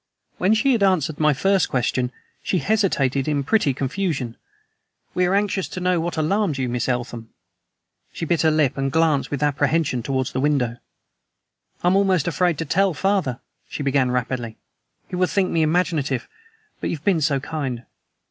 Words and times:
When 0.39 0.55
she 0.55 0.71
had 0.71 0.81
answered 0.81 1.19
my 1.19 1.31
first 1.31 1.69
question 1.69 2.11
she 2.41 2.57
hesitated 2.57 3.27
in 3.27 3.43
pretty 3.43 3.71
confusion. 3.71 4.35
"We 5.13 5.27
are 5.27 5.35
anxious 5.35 5.67
to 5.69 5.79
know 5.79 5.99
what 5.99 6.17
alarmed 6.17 6.57
you, 6.57 6.67
Miss 6.69 6.89
Eltham." 6.89 7.29
She 8.11 8.25
bit 8.25 8.41
her 8.41 8.49
lip 8.49 8.79
and 8.79 8.91
glanced 8.91 9.29
with 9.29 9.43
apprehension 9.43 10.01
towards 10.01 10.31
the 10.31 10.39
window. 10.39 10.77
"I 11.83 11.87
am 11.89 11.95
almost 11.95 12.27
afraid 12.27 12.57
to 12.57 12.65
tell 12.65 12.95
father," 12.95 13.41
she 13.69 13.83
began 13.83 14.09
rapidly. 14.09 14.57
"He 15.07 15.15
will 15.15 15.27
think 15.27 15.51
me 15.51 15.61
imaginative, 15.61 16.27
but 16.79 16.89
you 16.89 16.95
have 16.95 17.05
been 17.05 17.21
so 17.21 17.39
kind. 17.39 17.85